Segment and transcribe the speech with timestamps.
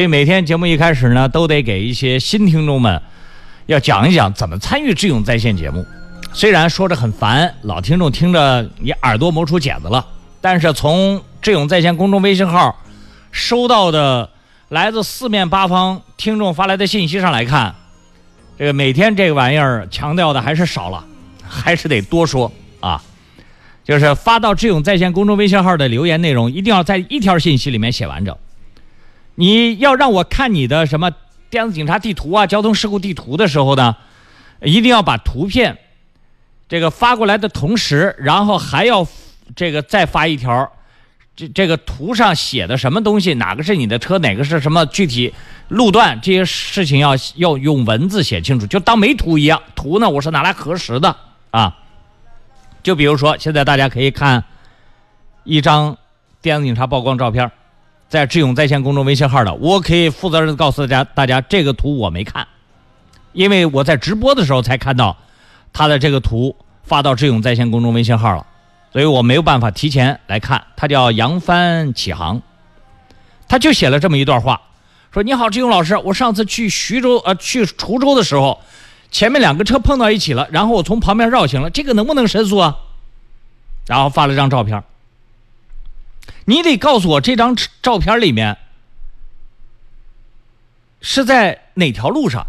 [0.00, 3.02] 所以每天节目一开始呢，都得给一些新听众们
[3.66, 5.84] 要讲一讲怎么参与智勇在线节目。
[6.32, 10.06] 虽然说着很烦，老听众听着你耳朵磨出茧子了，
[10.40, 12.80] 但是从智勇在线公众微信号
[13.30, 14.30] 收到的
[14.70, 17.74] 来自四面八方听众发来的信息上来看，
[18.58, 21.04] 这个每天这个玩意儿强调的还是少了，
[21.46, 23.02] 还是得多说啊。
[23.84, 28.34] 就是发到智勇在线公众微信号的留言内容，一定要在一条信息里面写完整。
[29.34, 31.10] 你要让我看你的什么
[31.48, 33.96] 电子警察地图啊、交通事故地图的时候呢，
[34.62, 35.78] 一定要把图片
[36.68, 39.06] 这个发过来的同时，然后还要
[39.56, 40.70] 这个再发一条，
[41.34, 45.34] 这这个图上写的什么东西，哪个是你的车，哪个是什么具体
[45.68, 49.60] 路段，这些事情要要用文字写清楚，就当没图一样。
[49.74, 51.16] 图呢，我是拿来核实的
[51.50, 51.76] 啊。
[52.82, 54.44] 就比如说，现在大家可以看
[55.44, 55.96] 一张
[56.40, 57.50] 电子警察曝光照片。
[58.10, 62.44] 在智勇在线公众微信号的，我可以负责任的告诉大家，大家这个图我没看，
[63.32, 65.16] 因为我在直播的时候才看到
[65.72, 68.44] 他的这个图发到智勇在线公众微信号了，
[68.92, 70.64] 所以我没有办法提前来看。
[70.76, 72.42] 他叫扬帆起航，
[73.46, 74.60] 他就写了这么一段话，
[75.12, 78.58] 说：“你好，智勇老师，我上次去徐州呃去滁州的时候，
[79.12, 82.76] 前面两个车碰到一起了，然后我从旁边绕行了，这个能不能申诉啊？”
[83.86, 84.82] 然后发了张照片。
[86.44, 88.56] 你得告诉我这张照片里面
[91.00, 92.46] 是在哪条路上？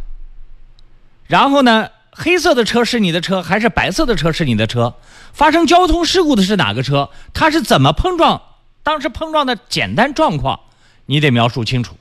[1.27, 4.95] 然后呢，黑色的车是你的车，还是白色的车是你的车？
[5.31, 7.09] 发生交通事故的是哪个车？
[7.33, 8.41] 它是怎么碰撞？
[8.83, 10.59] 当时碰撞的简单状况，
[11.05, 11.95] 你得描述清楚。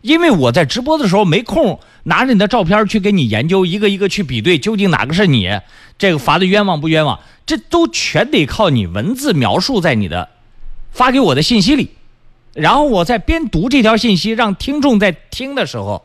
[0.00, 5.60] 因为我在直播的时候没空拿着你的照片去给你研究，一个一个去比对，究竟哪个是你？
[5.96, 7.20] 这个罚的冤枉不冤枉？
[7.46, 10.28] 这都全得靠你文字描述在你的。
[10.98, 11.90] 发给我的信息里，
[12.54, 16.04] 然后我在边读这条信息，让听众在听的时候，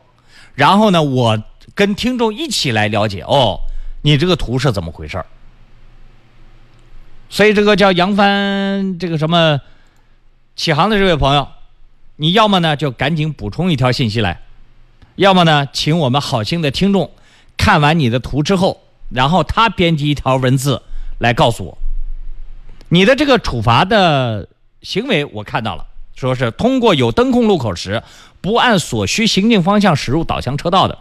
[0.54, 1.42] 然后呢，我
[1.74, 3.58] 跟听众一起来了解哦，
[4.02, 5.26] 你这个图是怎么回事儿
[7.28, 9.60] 所以这个叫扬帆这个什么
[10.54, 11.48] 启航的这位朋友，
[12.14, 14.42] 你要么呢就赶紧补充一条信息来，
[15.16, 17.10] 要么呢，请我们好心的听众
[17.56, 20.82] 看完你的图之后，然后他编辑一条文字
[21.18, 21.78] 来告诉我，
[22.90, 24.48] 你的这个处罚的。
[24.84, 28.02] 行为我看到了，说是通过有灯控路口时
[28.42, 30.98] 不按所需行进方向驶入导向车道的，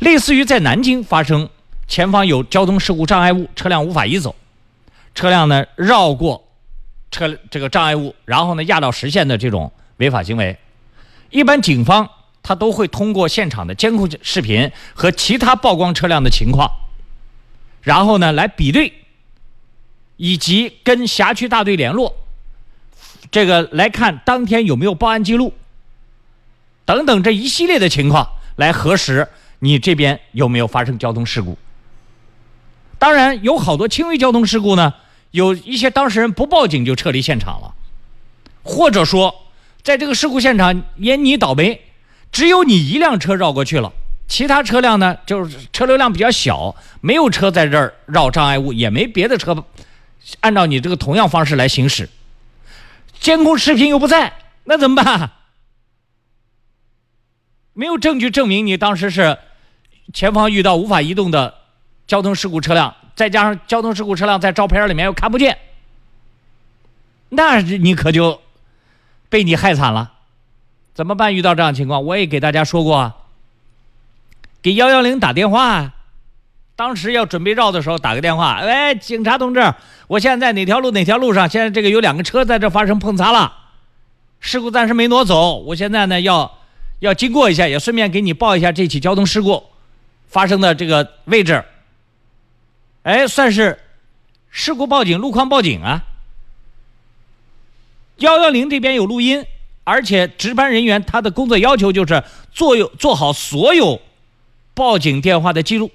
[0.00, 1.48] 类似于在南京发生
[1.86, 4.34] 前方有交通事故障碍物，车辆无法移走，
[5.14, 6.44] 车辆呢绕过
[7.12, 10.58] 车这个障碍物，然后呢压到实线的这种违法行为，
[11.30, 12.10] 一般警方
[12.42, 16.68] 他都会通过现场的监控视频和其他曝光车辆的情况，
[17.80, 18.92] 然后呢来比对，
[20.16, 22.16] 以及跟辖区大队联络。
[23.30, 25.54] 这个来看当天有没有报案记录，
[26.84, 29.28] 等等这一系列的情况来核实
[29.60, 31.56] 你这边有没有发生交通事故。
[32.98, 34.94] 当然有好多轻微交通事故呢，
[35.30, 37.74] 有一些当事人不报警就撤离现场了，
[38.62, 39.34] 或者说
[39.82, 41.80] 在这个事故现场也你倒霉，
[42.32, 43.92] 只有你一辆车绕过去了，
[44.28, 49.64] 其他车辆呢就是车流量比较小，没有车在这儿绕障碍物，也没别的车
[50.40, 52.08] 按照你这个同样方式来行驶。
[53.20, 54.32] 监控视频又不在，
[54.64, 55.30] 那怎么办？
[57.74, 59.38] 没有证据证明你当时是
[60.12, 61.54] 前方遇到无法移动的
[62.06, 65.58] 交通事故车辆，再加上交通事故车辆在照片里面又看不见，
[67.28, 68.40] 那你可就
[69.28, 70.14] 被你害惨了。
[70.94, 71.34] 怎么办？
[71.34, 73.12] 遇到这样情况，我也给大家说过，
[74.60, 75.94] 给幺幺零打电话啊。
[76.80, 79.62] 当时要准备绕的时候，打个电话，喂，警察同志，
[80.06, 83.52] 我现在哪条路哪条路上，现在这个有两个车在这发生碰擦了，
[84.40, 86.58] 事故暂时没挪走，我现在呢要
[87.00, 89.62] 要经过一下，也顺便给你报一下这起交通事故
[90.26, 91.62] 发生的这个位置。
[93.02, 93.78] 哎，算是
[94.48, 96.02] 事故报警、路况报警啊。
[98.16, 99.44] 幺幺零这边有录音，
[99.84, 104.00] 而且值班人员他的工作要求就是做有做好所有
[104.72, 105.90] 报警电话的记录。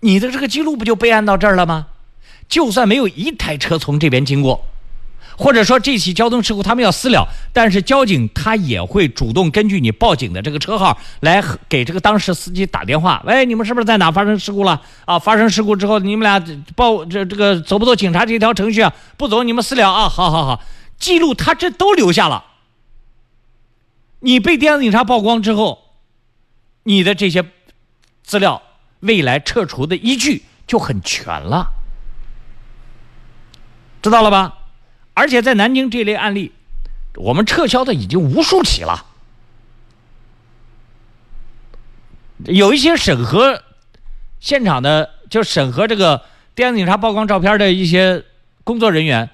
[0.00, 1.86] 你的这个记录不就备案到这儿了吗？
[2.48, 4.64] 就算没有一台车从这边经过，
[5.36, 13.20] 或者说这起交通事故他们要私了，但是交警他也会主动根据你报警的这个车号来给这个当事司机打电话。
[13.26, 14.80] 喂，你们是不是在哪发生事故了？
[15.06, 16.38] 啊，发生事故之后你们俩
[16.76, 18.92] 报这这个走不走警察这条程序啊？
[19.16, 20.08] 不走你们私了啊！
[20.08, 20.62] 好好好，
[21.00, 22.44] 记录他这都留下了。
[24.20, 25.80] 你被电子警察曝光之后，
[26.84, 27.44] 你的这些
[28.22, 28.62] 资料。
[29.00, 31.72] 未来撤除的依据就很全了。
[34.02, 34.58] 知道了吧？
[35.14, 36.52] 而且在南京这类案例
[37.14, 39.06] 我们撤销的已经无数起了。
[42.44, 43.62] 有一些审核
[44.38, 46.22] 现场的就审核这个
[46.54, 48.24] 电子警察曝光照片的一些
[48.62, 49.30] 工作人员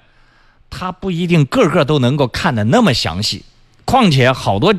[0.69, 3.43] 他不一定个个都能够看的那么详细。
[3.85, 4.73] 况且好多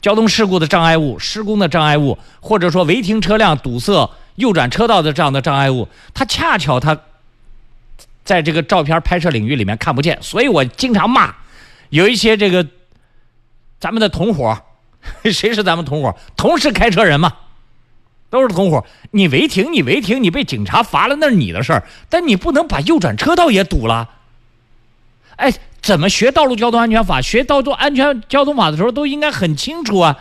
[0.00, 6.98] 交通事故的障碍物、施工的障碍物，或者说违停车辆堵塞右转车道的这样的障碍物，它恰巧它
[8.24, 11.34] 在这个照片拍摄领域里面看不见，所以我经常骂
[11.90, 12.66] 有一些这个
[13.78, 14.58] 咱们的同伙，
[15.24, 16.16] 谁是咱们同伙？
[16.36, 17.32] 同时开车人嘛。
[18.30, 21.82] 都是同伙，你违停，你违停，你被警察罚了，那是你的事儿。
[22.08, 24.08] 但你不能把右转车道也堵了。
[25.34, 25.52] 哎，
[25.90, 30.16] 怎么学道路交通安全法、学道路安全交通法的时候，都应该很清楚啊。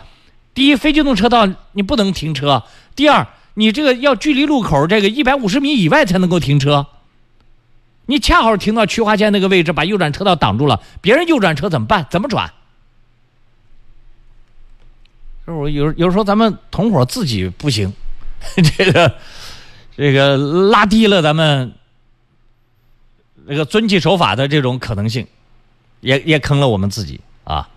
[0.56, 2.64] 第一，非机动车道你不能停车；
[2.96, 6.88] 第二，你这个要距离路口这个一百五十米以外才能够停车。
[8.08, 12.08] 你恰好停到区划线那个位置，把右转车道挡住了，别人右转车怎么办？
[12.10, 12.52] 怎么转？
[15.46, 17.94] 我有有时候咱们同伙自己不行，
[18.76, 19.16] 这个
[19.96, 21.72] 这个拉低了咱们
[23.48, 25.28] 这个遵纪守法的这种可能性，
[26.02, 27.68] 也也坑了我们自己啊。